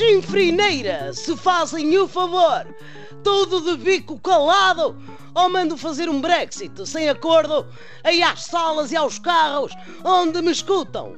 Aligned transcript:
em 0.00 0.22
Frineira 0.22 1.12
se 1.12 1.36
fazem 1.36 1.96
o 1.98 2.06
favor, 2.06 2.66
tudo 3.24 3.60
de 3.60 3.76
bico 3.82 4.18
calado, 4.18 4.96
ou 5.34 5.50
mando 5.50 5.76
fazer 5.76 6.08
um 6.08 6.20
Brexit 6.20 6.86
sem 6.86 7.08
acordo 7.08 7.66
aí 8.04 8.22
às 8.22 8.44
salas 8.44 8.92
e 8.92 8.96
aos 8.96 9.18
carros 9.18 9.72
onde 10.04 10.40
me 10.42 10.52
escutam. 10.52 11.16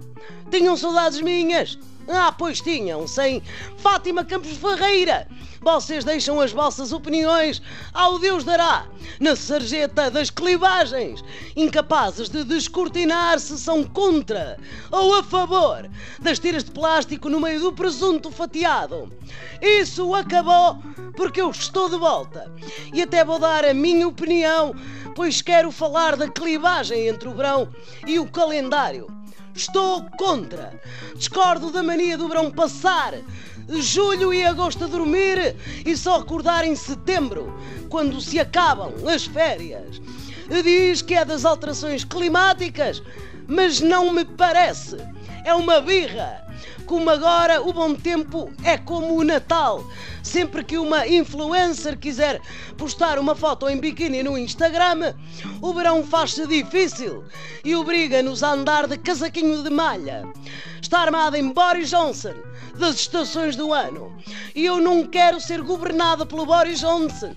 Tinham 0.51 0.77
saudades 0.77 1.21
minhas? 1.21 1.79
Ah, 2.09 2.33
pois 2.33 2.61
tinham, 2.61 3.07
sem 3.07 3.43
Fátima 3.79 4.25
Campos 4.25 4.57
Ferreira. 4.57 5.29
Vocês 5.61 6.05
deixam 6.05 6.41
as 6.41 6.53
vossas 6.53 6.93
opiniões 6.93 7.61
ao 7.93 8.19
Deus 8.19 8.45
dará, 8.45 8.87
na 9.21 9.37
sarjeta 9.37 10.11
das 10.11 10.31
clivagens, 10.31 11.23
incapazes 11.55 12.31
de 12.31 12.43
descortinar 12.43 13.39
se 13.39 13.59
são 13.59 13.85
contra 13.85 14.59
ou 14.91 15.15
a 15.15 15.23
favor 15.23 15.89
das 16.19 16.39
tiras 16.39 16.65
de 16.65 16.71
plástico 16.71 17.29
no 17.29 17.39
meio 17.39 17.61
do 17.61 17.73
presunto 17.73 18.31
fatiado. 18.31 19.13
Isso 19.61 20.15
acabou 20.15 20.79
porque 21.17 21.41
eu 21.41 21.51
estou 21.51 21.91
de 21.91 21.99
volta 21.99 22.51
e 22.95 23.03
até 23.03 23.23
vou 23.23 23.39
dar 23.39 23.63
a 23.65 23.75
minha 23.75 24.09
opinião, 24.09 24.75
pois 25.15 25.43
quero 25.43 25.71
falar 25.71 26.17
da 26.17 26.29
clivagem 26.29 27.09
entre 27.09 27.29
o 27.29 27.35
verão 27.35 27.69
e 28.07 28.19
o 28.19 28.27
calendário. 28.27 29.07
Estou 29.55 30.09
contra. 30.17 30.81
Discordo 31.15 31.71
da 31.71 31.83
mania 31.83 32.17
do 32.17 32.29
verão 32.29 32.51
passar. 32.51 33.15
Julho 33.79 34.35
e 34.35 34.45
agosto 34.45 34.85
a 34.85 34.89
dormir 34.89 35.55
e 35.87 35.97
só 35.97 36.17
acordar 36.17 36.65
em 36.65 36.75
setembro, 36.75 37.55
quando 37.89 38.21
se 38.21 38.41
acabam 38.41 38.93
as 39.07 39.25
férias. 39.25 40.01
Diz 40.63 41.03
que 41.03 41.15
é 41.15 41.25
das 41.25 41.45
alterações 41.45 42.03
climáticas, 42.03 43.03
mas 43.47 43.81
não 43.81 44.13
me 44.13 44.25
parece. 44.25 44.97
É 45.45 45.55
uma 45.55 45.81
birra. 45.81 46.50
Como 46.87 47.09
agora 47.11 47.63
o 47.63 47.73
bom 47.73 47.95
tempo 47.95 48.51
é 48.65 48.77
como 48.77 49.17
o 49.17 49.25
Natal. 49.25 49.85
Sempre 50.23 50.65
que 50.65 50.79
uma 50.79 51.07
influencer 51.07 51.99
quiser 51.99 52.41
postar 52.77 53.19
uma 53.19 53.35
foto 53.35 53.69
em 53.69 53.79
biquíni 53.79 54.23
no 54.23 54.37
Instagram, 54.37 55.15
o 55.61 55.73
verão 55.73 56.05
faz-se 56.05 56.47
difícil 56.47 57.25
e 57.65 57.75
obriga-nos 57.75 58.43
a 58.43 58.53
andar 58.53 58.87
de 58.87 58.99
casaquinho 58.99 59.63
de 59.63 59.71
malha. 59.71 60.27
Está 60.81 61.01
armada 61.01 61.39
em 61.39 61.53
Boris 61.53 61.91
Johnson 61.91 62.35
das 62.81 62.97
estações 62.97 63.55
do 63.55 63.73
ano. 63.73 64.17
E 64.55 64.65
eu 64.65 64.81
não 64.81 65.07
quero 65.07 65.41
ser 65.41 65.63
governada 65.63 66.25
pelo 66.27 66.47
Boris 66.47 66.81
Johnson, 66.81 67.35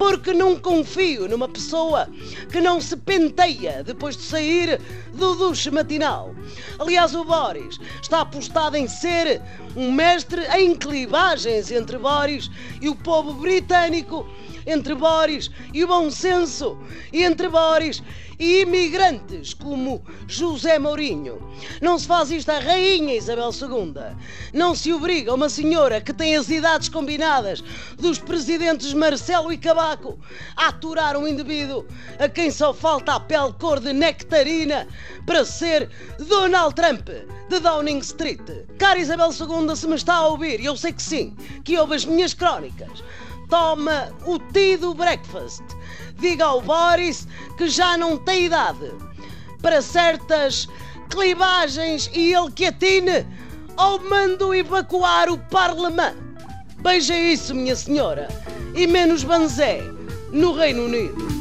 porque 0.00 0.32
não 0.32 0.58
confio 0.58 1.28
numa 1.28 1.46
pessoa 1.46 2.08
que 2.50 2.58
não 2.58 2.80
se 2.80 2.96
penteia 2.96 3.84
depois 3.84 4.16
de 4.16 4.22
sair 4.22 4.80
do 5.12 5.34
duche 5.34 5.70
matinal. 5.70 6.34
Aliás, 6.78 7.14
o 7.14 7.22
Boris 7.22 7.78
está 8.00 8.22
apostado 8.22 8.78
em 8.78 8.88
ser 8.88 9.42
um 9.76 9.92
mestre 9.92 10.40
em 10.58 10.74
clivagens 10.74 11.70
entre 11.70 11.98
Boris 11.98 12.50
e 12.80 12.88
o 12.88 12.96
povo 12.96 13.34
britânico, 13.34 14.26
entre 14.66 14.94
Boris 14.94 15.50
e 15.70 15.84
o 15.84 15.86
bom 15.86 16.10
senso, 16.10 16.78
e 17.12 17.22
entre 17.22 17.50
Boris 17.50 18.02
e 18.40 18.62
imigrantes 18.62 19.52
como 19.52 20.02
José 20.26 20.78
Mourinho. 20.78 21.46
Não 21.82 21.98
se 21.98 22.06
faz 22.06 22.30
isto 22.30 22.48
à 22.48 22.58
Rainha 22.58 23.14
Isabel 23.14 23.50
II. 23.50 24.16
Não 24.54 24.74
se 24.74 24.90
obriga 24.94 25.34
uma 25.34 25.50
senhora 25.50 26.00
que 26.00 26.14
tem 26.14 26.34
as 26.34 26.48
idades 26.48 26.88
combinadas 26.88 27.62
dos 27.98 28.18
presidentes 28.18 28.94
Marcelo 28.94 29.52
e 29.52 29.58
A 30.56 30.68
aturar 30.68 31.16
um 31.16 31.26
indivíduo 31.26 31.86
a 32.18 32.28
quem 32.28 32.50
só 32.50 32.72
falta 32.72 33.14
a 33.14 33.20
pele 33.20 33.52
cor 33.58 33.80
de 33.80 33.92
nectarina 33.92 34.86
para 35.26 35.44
ser 35.44 35.88
Donald 36.18 36.74
Trump 36.74 37.08
de 37.48 37.58
Downing 37.60 37.98
Street. 37.98 38.40
Cara 38.78 38.98
Isabel 38.98 39.30
II, 39.30 39.76
se 39.76 39.86
me 39.86 39.96
está 39.96 40.14
a 40.14 40.28
ouvir, 40.28 40.64
eu 40.64 40.76
sei 40.76 40.92
que 40.92 41.02
sim, 41.02 41.36
que 41.64 41.78
ouve 41.78 41.94
as 41.94 42.04
minhas 42.04 42.34
crónicas, 42.34 43.02
toma 43.48 44.08
o 44.26 44.38
tido 44.38 44.94
breakfast 44.94 45.64
diga 46.20 46.44
ao 46.44 46.60
Boris 46.60 47.26
que 47.56 47.68
já 47.68 47.96
não 47.96 48.16
tem 48.16 48.44
idade 48.44 48.92
para 49.60 49.82
certas 49.82 50.68
clivagens 51.08 52.10
e 52.14 52.32
ele 52.32 52.50
que 52.52 52.66
atine 52.66 53.26
ou 53.76 53.98
mando 54.08 54.54
evacuar 54.54 55.28
o 55.30 55.38
Parlamento. 55.38 56.30
Veja 56.82 57.16
isso, 57.16 57.54
minha 57.54 57.74
senhora, 57.74 58.28
e 58.74 58.86
menos 58.86 59.24
banzé 59.24 59.82
no 60.32 60.52
Reino 60.52 60.84
Unido. 60.84 61.39